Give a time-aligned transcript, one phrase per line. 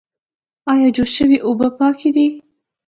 [0.71, 2.27] ایا جوش شوې اوبه پاکې دي؟